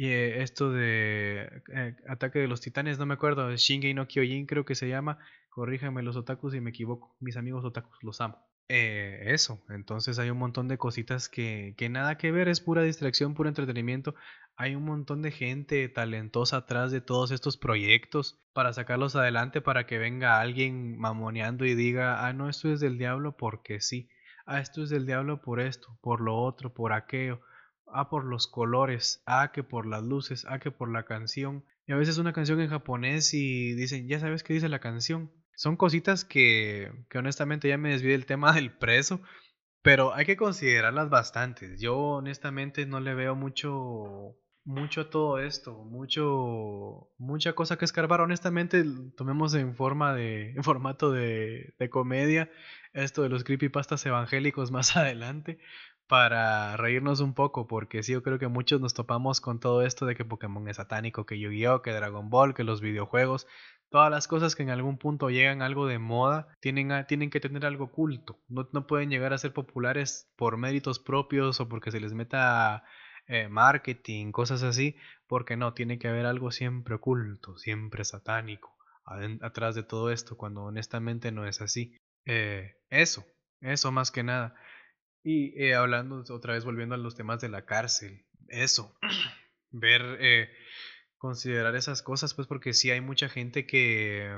[0.00, 4.46] y eh, esto de eh, Ataque de los Titanes, no me acuerdo, Shingei no Kyojin
[4.46, 5.18] creo que se llama.
[5.50, 7.14] Corríjame los otakus si me equivoco.
[7.20, 8.38] Mis amigos otakus los amo.
[8.70, 12.80] Eh, eso, entonces hay un montón de cositas que, que nada que ver, es pura
[12.82, 14.14] distracción, puro entretenimiento.
[14.56, 19.84] Hay un montón de gente talentosa atrás de todos estos proyectos para sacarlos adelante para
[19.84, 24.08] que venga alguien mamoneando y diga, ah, no, esto es del diablo porque sí,
[24.46, 27.42] ah, esto es del diablo por esto, por lo otro, por aquello
[27.94, 31.64] a por los colores, a que por las luces, a que por la canción.
[31.86, 35.30] Y a veces una canción en japonés y dicen, ya sabes qué dice la canción.
[35.54, 39.20] Son cositas que, que honestamente ya me desvié del tema del preso,
[39.82, 41.80] pero hay que considerarlas bastantes.
[41.80, 48.20] Yo honestamente no le veo mucho mucho a todo esto, mucho mucha cosa que escarbar.
[48.20, 48.84] Honestamente,
[49.16, 52.50] tomemos en forma de en formato de, de comedia
[52.92, 55.58] esto de los creepypastas evangélicos más adelante,
[56.10, 60.06] para reírnos un poco, porque sí, yo creo que muchos nos topamos con todo esto
[60.06, 63.46] de que Pokémon es satánico, que Yu-Gi-Oh, que Dragon Ball, que los videojuegos,
[63.90, 67.38] todas las cosas que en algún punto llegan a algo de moda, tienen, tienen que
[67.38, 71.92] tener algo oculto, no, no, pueden llegar a ser populares por méritos propios o porque
[71.92, 72.82] se les meta
[73.28, 74.96] eh, marketing, cosas así,
[75.28, 78.76] porque no, tiene que haber algo siempre oculto, siempre satánico,
[79.42, 81.96] atrás de todo esto, cuando honestamente no es así.
[82.24, 83.24] Eh, eso,
[83.60, 84.56] eso más que nada.
[85.22, 88.96] Y eh, hablando otra vez, volviendo a los temas de la cárcel, eso,
[89.70, 90.50] ver, eh,
[91.18, 94.34] considerar esas cosas, pues porque sí hay mucha gente que,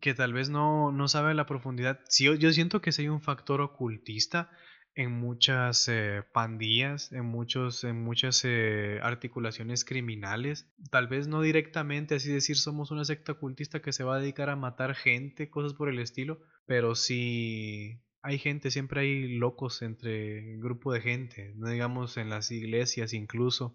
[0.00, 2.00] que tal vez no, no sabe la profundidad.
[2.08, 4.50] Sí, yo, yo siento que sí hay un factor ocultista
[4.98, 10.68] en muchas eh, pandillas, en, muchos, en muchas eh, articulaciones criminales.
[10.90, 14.50] Tal vez no directamente, así decir, somos una secta ocultista que se va a dedicar
[14.50, 20.56] a matar gente, cosas por el estilo, pero sí hay gente, siempre hay locos entre
[20.58, 23.74] grupo de gente, no digamos en las iglesias incluso,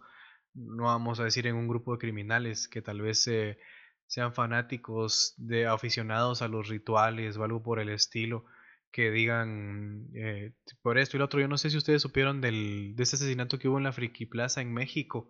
[0.53, 3.57] no vamos a decir en un grupo de criminales que tal vez eh,
[4.05, 8.45] sean fanáticos de aficionados a los rituales o algo por el estilo
[8.91, 10.53] que digan eh,
[10.83, 11.39] por esto y lo otro.
[11.39, 14.27] Yo no sé si ustedes supieron del, de ese asesinato que hubo en la Friki
[14.27, 15.29] Plaza en México.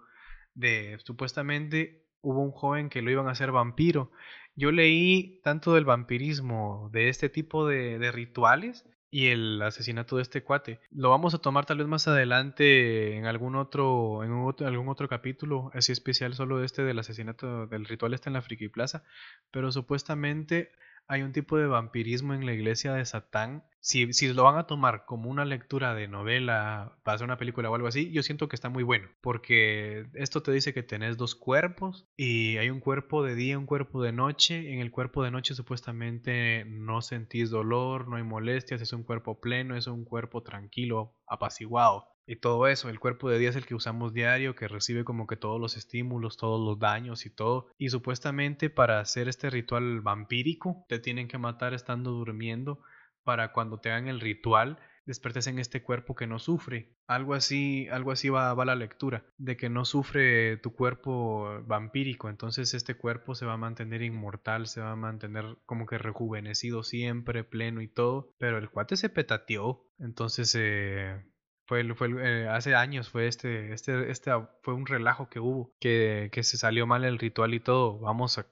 [0.53, 4.11] De supuestamente hubo un joven que lo iban a hacer vampiro.
[4.55, 10.41] Yo leí tanto del vampirismo, de este tipo de rituales y el asesinato de este
[10.41, 10.79] cuate.
[10.89, 14.31] Lo vamos a tomar tal vez más adelante en algún otro, en
[14.65, 18.69] algún otro capítulo, así especial solo este del asesinato del ritual está en la Friki
[18.69, 19.03] Plaza,
[19.51, 20.71] pero supuestamente
[21.07, 23.63] hay un tipo de vampirismo en la iglesia de Satán.
[23.79, 27.69] Si, si lo van a tomar como una lectura de novela, para hacer una película
[27.69, 29.09] o algo así, yo siento que está muy bueno.
[29.21, 33.65] Porque esto te dice que tenés dos cuerpos y hay un cuerpo de día, un
[33.65, 34.73] cuerpo de noche.
[34.73, 39.41] En el cuerpo de noche supuestamente no sentís dolor, no hay molestias, es un cuerpo
[39.41, 42.89] pleno, es un cuerpo tranquilo, apaciguado y todo eso.
[42.89, 45.77] El cuerpo de día es el que usamos diario, que recibe como que todos los
[45.77, 47.67] estímulos, todos los daños y todo.
[47.77, 52.79] Y supuestamente para hacer este ritual vampírico te tienen que matar estando durmiendo
[53.23, 56.95] para cuando te hagan el ritual despertes en este cuerpo que no sufre.
[57.07, 62.73] Algo así, algo así va, la lectura, de que no sufre tu cuerpo vampírico, entonces
[62.73, 67.43] este cuerpo se va a mantener inmortal, se va a mantener como que rejuvenecido siempre,
[67.43, 71.21] pleno y todo, pero el cuate se petateó, entonces eh,
[71.65, 76.29] fue, fue eh, hace años fue este, este, este fue un relajo que hubo, que,
[76.31, 77.99] que se salió mal el ritual y todo.
[77.99, 78.47] Vamos a,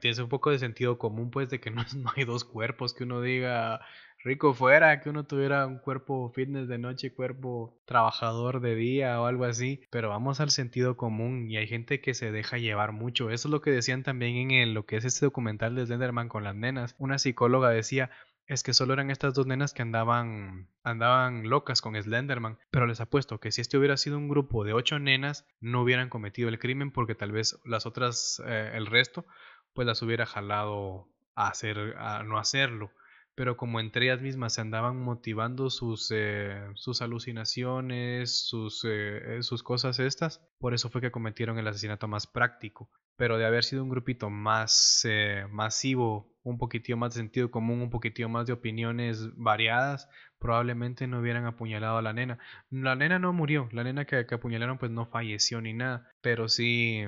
[0.00, 3.04] tienes un poco de sentido común, pues, de que no, no hay dos cuerpos, que
[3.04, 3.80] uno diga
[4.24, 9.26] rico fuera, que uno tuviera un cuerpo fitness de noche, cuerpo trabajador de día o
[9.26, 13.30] algo así, pero vamos al sentido común y hay gente que se deja llevar mucho.
[13.30, 16.42] Eso es lo que decían también en lo que es este documental de Slenderman con
[16.42, 16.94] las nenas.
[16.98, 18.10] Una psicóloga decía,
[18.46, 22.58] es que solo eran estas dos nenas que andaban, andaban locas con Slenderman.
[22.70, 26.08] Pero les apuesto que si este hubiera sido un grupo de ocho nenas, no hubieran
[26.08, 29.24] cometido el crimen porque tal vez las otras, eh, el resto,
[29.72, 32.90] pues las hubiera jalado a, hacer, a no hacerlo.
[33.34, 39.62] Pero como entre ellas mismas se andaban motivando sus, eh, sus alucinaciones, sus, eh, sus
[39.62, 42.90] cosas estas, por eso fue que cometieron el asesinato más práctico.
[43.16, 45.06] Pero de haber sido un grupito más
[45.50, 51.20] masivo un poquitío más de sentido común, un poquitío más de opiniones variadas, probablemente no
[51.20, 52.38] hubieran apuñalado a la nena.
[52.70, 57.02] La nena no murió, la nena que, apuñalaron pues no falleció ni nada, pero sí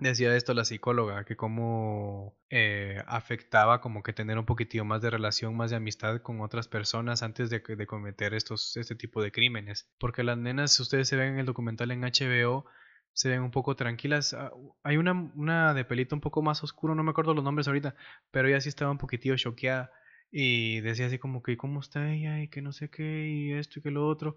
[0.00, 5.10] decía esto la psicóloga, que cómo eh, afectaba como que tener un poquitío más de
[5.10, 9.32] relación, más de amistad con otras personas antes de, de cometer estos, este tipo de
[9.32, 9.88] crímenes.
[9.98, 12.64] Porque las nenas, si ustedes se ven en el documental en HBO,
[13.12, 14.34] se ven un poco tranquilas.
[14.34, 17.68] Ah, hay una, una de pelito un poco más oscuro, no me acuerdo los nombres
[17.68, 17.94] ahorita,
[18.30, 19.92] pero ella sí estaba un poquitillo choqueada
[20.30, 23.80] y decía así como que cómo está ella y que no sé qué y esto
[23.80, 24.36] y que lo otro.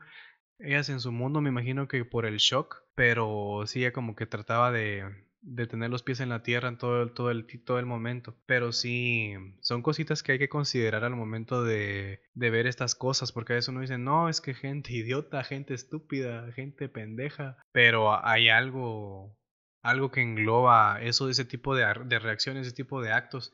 [0.59, 4.25] Ellas en su mundo me imagino que por el shock, pero sí ella como que
[4.25, 7.85] trataba de, de tener los pies en la tierra en todo todo el, todo el
[7.85, 8.35] momento.
[8.45, 13.31] Pero sí, son cositas que hay que considerar al momento de, de ver estas cosas,
[13.31, 18.25] porque a veces uno dice, no, es que gente idiota, gente estúpida, gente pendeja, pero
[18.25, 19.37] hay algo,
[19.81, 23.53] algo que engloba eso, ese tipo de, de reacciones, ese tipo de actos.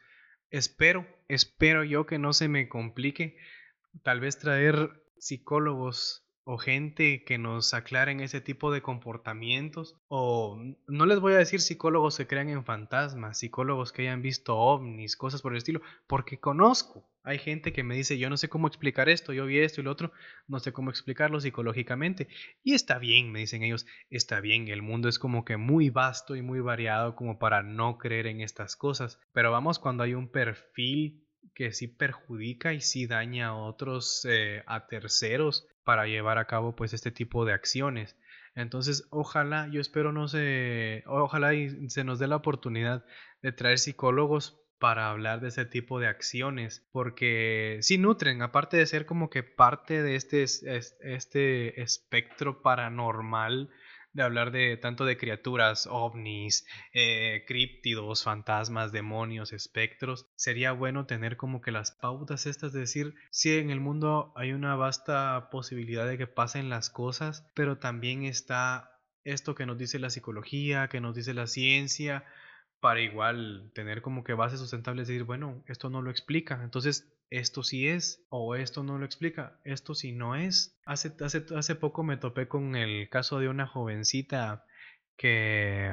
[0.52, 3.38] Espero, espero yo que no se me complique
[4.04, 11.06] tal vez traer psicólogos o gente que nos aclaren ese tipo de comportamientos o no
[11.06, 15.41] les voy a decir psicólogos que crean en fantasmas, psicólogos que hayan visto ovnis, cosas
[15.41, 17.08] por el estilo, porque conozco.
[17.23, 19.84] Hay gente que me dice, yo no sé cómo explicar esto, yo vi esto y
[19.84, 20.12] lo otro,
[20.47, 22.28] no sé cómo explicarlo psicológicamente.
[22.63, 26.36] Y está bien, me dicen ellos, está bien, el mundo es como que muy vasto
[26.36, 29.19] y muy variado como para no creer en estas cosas.
[29.34, 31.23] Pero vamos cuando hay un perfil
[31.54, 36.75] que sí perjudica y sí daña a otros, eh, a terceros, para llevar a cabo
[36.75, 38.15] pues este tipo de acciones.
[38.54, 43.04] Entonces, ojalá, yo espero no se, ojalá y se nos dé la oportunidad
[43.41, 48.86] de traer psicólogos para hablar de ese tipo de acciones, porque sí nutren, aparte de
[48.86, 53.71] ser como que parte de este, este espectro paranormal
[54.13, 61.38] de hablar de tanto de criaturas, ovnis, eh, críptidos, fantasmas, demonios, espectros, sería bueno tener
[61.38, 66.08] como que las pautas estas de decir, si en el mundo hay una vasta posibilidad
[66.08, 71.02] de que pasen las cosas, pero también está esto que nos dice la psicología, que
[71.02, 72.26] nos dice la ciencia,
[72.80, 77.13] para igual tener como que bases sustentables de decir, bueno, esto no lo explica, entonces
[77.29, 80.77] esto sí es o esto no lo explica, esto sí no es.
[80.85, 84.65] Hace, hace, hace poco me topé con el caso de una jovencita
[85.17, 85.91] que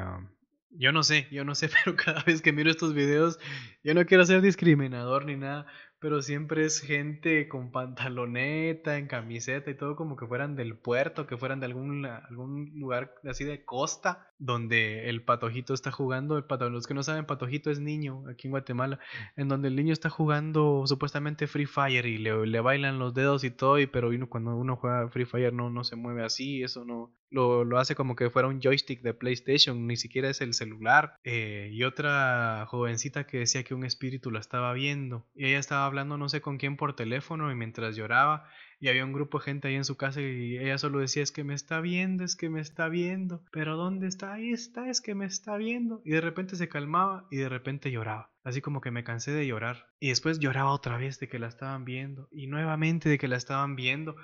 [0.70, 3.38] yo no sé, yo no sé, pero cada vez que miro estos videos,
[3.82, 5.66] yo no quiero ser discriminador ni nada,
[6.06, 11.26] pero siempre es gente con pantaloneta, en camiseta y todo como que fueran del puerto,
[11.26, 16.44] que fueran de algún, algún lugar así de costa, donde el patojito está jugando, el
[16.44, 19.00] pato, los que no saben, patojito es niño aquí en Guatemala,
[19.34, 23.42] en donde el niño está jugando supuestamente Free Fire y le, le bailan los dedos
[23.42, 26.84] y todo, y pero cuando uno juega Free Fire no, no se mueve así, eso
[26.84, 30.54] no, lo, lo, hace como que fuera un joystick de PlayStation, ni siquiera es el
[30.54, 31.16] celular.
[31.24, 35.26] Eh, y otra jovencita que decía que un espíritu la estaba viendo.
[35.34, 39.04] Y ella estaba hablando no sé con quién por teléfono y mientras lloraba y había
[39.04, 41.54] un grupo de gente ahí en su casa y ella solo decía es que me
[41.54, 44.34] está viendo, es que me está viendo, pero ¿dónde está?
[44.34, 46.02] Ahí está, es que me está viendo.
[46.04, 48.30] Y de repente se calmaba y de repente lloraba.
[48.44, 49.88] Así como que me cansé de llorar.
[49.98, 53.36] Y después lloraba otra vez de que la estaban viendo y nuevamente de que la
[53.36, 54.16] estaban viendo.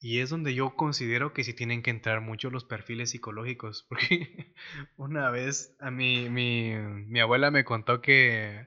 [0.00, 4.54] Y es donde yo considero que sí tienen que entrar mucho los perfiles psicológicos, porque
[4.96, 6.74] una vez a mí, mi,
[7.06, 8.66] mi abuela me contó que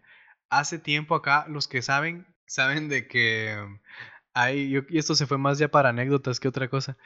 [0.50, 3.58] hace tiempo acá, los que saben, saben de que
[4.34, 6.98] hay, y esto se fue más ya para anécdotas que otra cosa,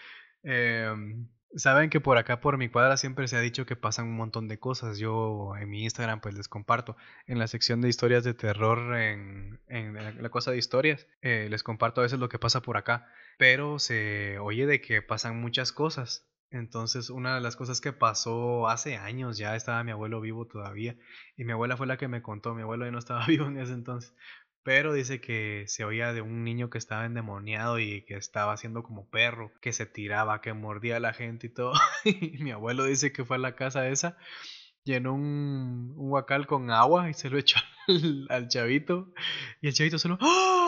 [0.43, 4.15] em, saben que por acá, por mi cuadra, siempre se ha dicho que pasan un
[4.17, 4.97] montón de cosas.
[4.97, 6.95] Yo en mi Instagram pues les comparto.
[7.25, 11.63] En la sección de historias de terror, en, en la cosa de historias, eh, les
[11.63, 13.07] comparto a veces lo que pasa por acá
[13.37, 16.25] pero se oye de que pasan muchas cosas.
[16.49, 20.95] Entonces, una de las cosas que pasó hace años, ya estaba mi abuelo vivo todavía,
[21.35, 23.57] y mi abuela fue la que me contó, mi abuelo ya no estaba vivo en
[23.59, 24.13] ese entonces,
[24.67, 28.83] pero dice que se oía de un niño que estaba endemoniado y que estaba haciendo
[28.83, 31.71] como perro, que se tiraba, que mordía a la gente y todo.
[32.03, 34.17] y mi abuelo dice que fue a la casa esa,
[34.83, 39.13] llenó un, un guacal con agua y se lo echó al, al chavito,
[39.61, 40.17] y el chavito solo...
[40.19, 40.66] ¡Oh!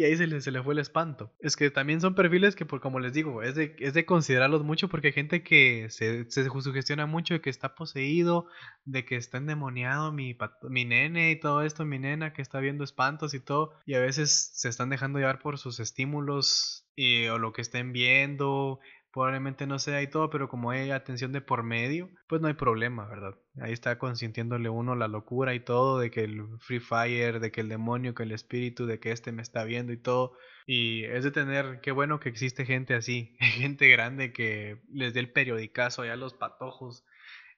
[0.00, 1.30] Y ahí se le, se le fue el espanto.
[1.40, 4.64] Es que también son perfiles que, por como les digo, es de, es de considerarlos
[4.64, 8.46] mucho porque hay gente que se, se sugestiona mucho de que está poseído,
[8.86, 10.38] de que está endemoniado mi,
[10.70, 14.00] mi nene y todo esto, mi nena que está viendo espantos y todo, y a
[14.00, 16.86] veces se están dejando llevar por sus estímulos
[17.30, 18.80] o lo que estén viendo
[19.12, 22.54] probablemente no sea y todo, pero como hay atención de por medio, pues no hay
[22.54, 23.34] problema, ¿verdad?
[23.60, 27.60] Ahí está consintiéndole uno la locura y todo, de que el Free Fire, de que
[27.60, 30.36] el demonio, que el espíritu, de que este me está viendo y todo.
[30.66, 35.20] Y es de tener, qué bueno que existe gente así, gente grande que les dé
[35.20, 37.04] el periodicazo allá a los patojos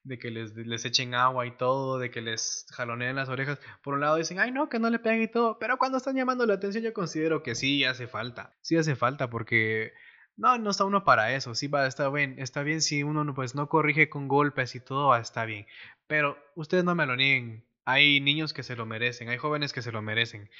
[0.04, 3.60] de que les, les echen agua y todo, de que les jaloneen las orejas.
[3.82, 6.16] Por un lado dicen, ay no, que no le peguen y todo, pero cuando están
[6.16, 9.92] llamando la atención yo considero que sí hace falta, sí hace falta porque
[10.36, 11.54] no, no está uno para eso.
[11.54, 12.36] Sí, va, está bien.
[12.38, 15.66] Está bien si uno pues no corrige con golpes y todo, está bien.
[16.06, 17.64] Pero ustedes no me lo nieguen.
[17.84, 20.50] Hay niños que se lo merecen, hay jóvenes que se lo merecen.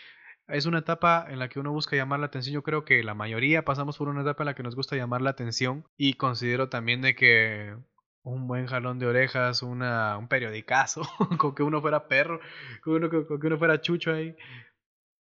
[0.49, 2.55] Es una etapa en la que uno busca llamar la atención.
[2.55, 5.23] Yo creo que la mayoría pasamos por una etapa en la que nos gusta llamar
[5.23, 5.85] la atención.
[5.97, 7.77] Y considero también de que
[8.25, 11.03] un buen jalón de orejas, una, un periodicazo,
[11.39, 12.41] con que uno fuera perro,
[12.83, 14.37] con, con que uno fuera chucho ahí.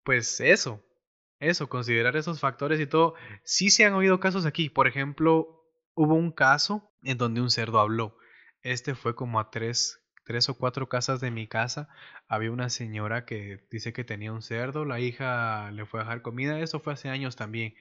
[0.04, 0.84] Pues eso,
[1.41, 3.15] eso, considerar esos factores y todo.
[3.43, 4.69] Sí se han oído casos aquí.
[4.69, 8.15] Por ejemplo, hubo un caso en donde un cerdo habló.
[8.62, 11.89] Este fue como a tres, tres o cuatro casas de mi casa.
[12.27, 14.86] Había una señora que dice que tenía un cerdo.
[14.86, 16.60] La hija le fue a dejar comida.
[16.60, 17.73] Eso fue hace años también.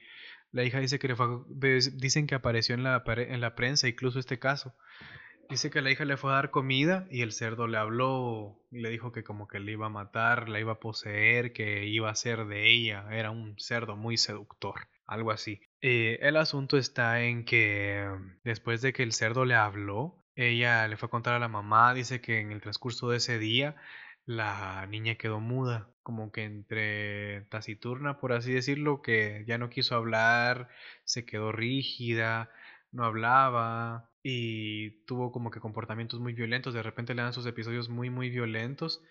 [0.51, 1.27] La hija dice que le fue,
[1.93, 4.75] dicen que apareció en la, en la prensa incluso este caso.
[5.51, 8.79] Dice que la hija le fue a dar comida y el cerdo le habló y
[8.79, 12.09] le dijo que como que le iba a matar, la iba a poseer, que iba
[12.09, 13.05] a ser de ella.
[13.11, 15.59] Era un cerdo muy seductor, algo así.
[15.81, 18.09] Eh, el asunto está en que
[18.45, 21.93] después de que el cerdo le habló, ella le fue a contar a la mamá,
[21.93, 23.75] dice que en el transcurso de ese día
[24.25, 29.95] la niña quedó muda, como que entre taciturna, por así decirlo, que ya no quiso
[29.95, 30.69] hablar,
[31.03, 32.49] se quedó rígida,
[32.91, 36.73] no hablaba, y tuvo como que comportamientos muy violentos.
[36.73, 39.01] De repente le dan sus episodios muy, muy violentos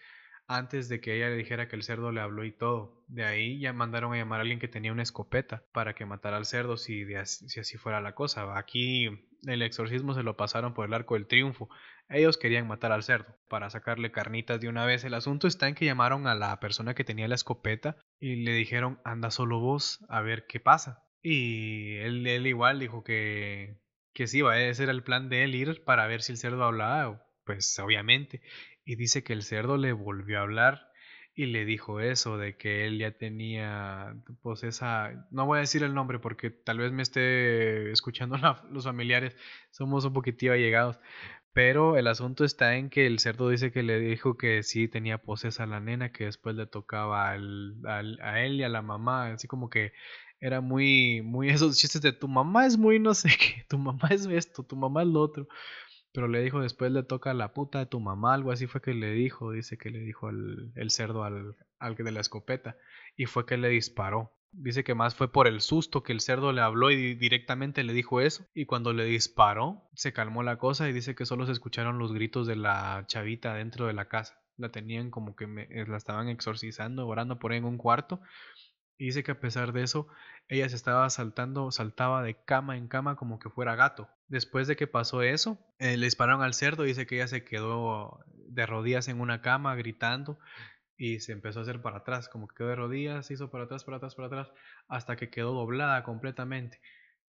[0.47, 3.05] antes de que ella le dijera que el cerdo le habló y todo.
[3.07, 6.37] De ahí ya mandaron a llamar a alguien que tenía una escopeta para que matara
[6.37, 8.59] al cerdo si, si así fuera la cosa.
[8.59, 11.69] Aquí el exorcismo se lo pasaron por el arco del triunfo.
[12.09, 15.05] Ellos querían matar al cerdo para sacarle carnitas de una vez.
[15.05, 18.53] El asunto está en que llamaron a la persona que tenía la escopeta y le
[18.53, 21.05] dijeron anda solo vos a ver qué pasa.
[21.23, 23.81] Y él, él igual dijo que
[24.13, 27.25] que sí, ese era el plan de él ir para ver si el cerdo hablaba,
[27.45, 28.43] pues obviamente.
[28.85, 30.89] Y dice que el cerdo le volvió a hablar
[31.35, 35.83] y le dijo eso, de que él ya tenía, pues esa, no voy a decir
[35.85, 38.37] el nombre porque tal vez me esté escuchando
[38.71, 39.37] los familiares,
[39.71, 41.01] somos un poquitito allegados,
[41.53, 45.19] pero el asunto está en que el cerdo dice que le dijo que sí tenía
[45.19, 49.33] poses a la nena, que después le tocaba al, a él y a la mamá,
[49.33, 49.93] así como que
[50.41, 54.09] era muy, muy esos chistes de tu mamá es muy no sé qué, tu mamá
[54.11, 55.49] es esto, tu mamá es lo otro.
[56.13, 58.95] Pero le dijo después le toca la puta de tu mamá, algo así fue que
[58.95, 62.77] le dijo, dice que le dijo el, el cerdo al, al de la escopeta
[63.17, 64.33] y fue que le disparó.
[64.53, 67.93] Dice que más fue por el susto que el cerdo le habló y directamente le
[67.93, 68.45] dijo eso.
[68.53, 72.13] Y cuando le disparó, se calmó la cosa y dice que solo se escucharon los
[72.13, 74.41] gritos de la chavita dentro de la casa.
[74.57, 78.21] La tenían como que eh, la estaban exorcizando, orando por ahí en un cuarto.
[79.01, 80.09] Y dice que a pesar de eso,
[80.47, 84.11] ella se estaba saltando, saltaba de cama en cama como que fuera gato.
[84.29, 86.83] Después de que pasó eso, eh, le dispararon al cerdo.
[86.83, 90.39] Dice que ella se quedó de rodillas en una cama gritando
[90.99, 93.65] y se empezó a hacer para atrás, como que quedó de rodillas, se hizo para
[93.65, 94.53] atrás, para atrás, para atrás,
[94.87, 96.79] hasta que quedó doblada completamente.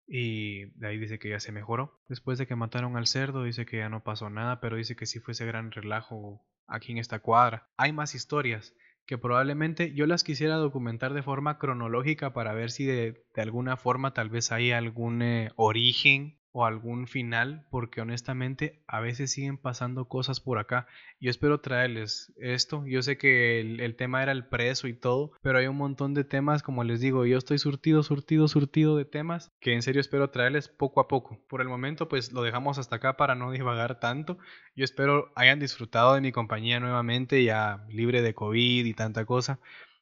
[0.05, 2.01] Y de ahí dice que ya se mejoró.
[2.09, 5.05] Después de que mataron al cerdo, dice que ya no pasó nada, pero dice que
[5.05, 7.69] sí fue ese gran relajo aquí en esta cuadra.
[7.77, 12.85] Hay más historias que probablemente yo las quisiera documentar de forma cronológica para ver si
[12.85, 18.99] de, alguna forma tal vez hay algún eh, origen o algún final, porque honestamente a
[18.99, 20.87] veces siguen pasando cosas por acá.
[21.19, 22.85] Yo espero traerles esto.
[22.85, 26.23] Yo sé que el, tema era el preso y todo, pero hay un montón de
[26.23, 30.29] temas, como les digo, yo estoy surtido, surtido, surtido de temas que en serio espero
[30.29, 31.39] traerles poco a poco.
[31.47, 34.37] Por el momento, pues lo dejamos hasta acá para no divagar tanto.
[34.75, 39.59] Yo espero hayan disfrutado de mi compañía nuevamente, ya libre de COVID y tanta cosa.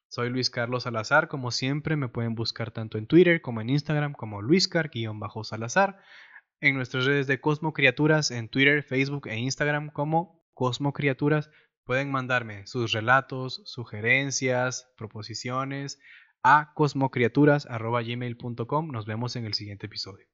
[0.07, 4.13] Soy Luis Carlos Salazar, como siempre me pueden buscar tanto en Twitter como en Instagram
[4.13, 5.99] como luiscar-salazar
[6.61, 11.49] en nuestras redes de Cosmo Criaturas en Twitter, Facebook e Instagram como Cosmo Criaturas.
[11.83, 15.99] Pueden mandarme sus relatos, sugerencias, proposiciones
[16.43, 18.91] a cosmocriaturas.gmail.com.
[18.91, 20.29] Nos vemos en el siguiente episodio.